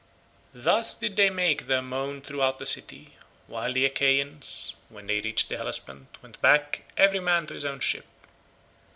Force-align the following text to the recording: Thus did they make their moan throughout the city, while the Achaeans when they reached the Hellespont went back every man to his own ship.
Thus 0.55 0.95
did 0.95 1.15
they 1.15 1.29
make 1.29 1.67
their 1.67 1.83
moan 1.83 2.21
throughout 2.21 2.57
the 2.57 2.65
city, 2.65 3.17
while 3.45 3.71
the 3.71 3.85
Achaeans 3.85 4.73
when 4.89 5.05
they 5.05 5.19
reached 5.21 5.47
the 5.49 5.57
Hellespont 5.57 6.23
went 6.23 6.41
back 6.41 6.85
every 6.97 7.19
man 7.19 7.45
to 7.45 7.53
his 7.53 7.65
own 7.65 7.81
ship. 7.81 8.07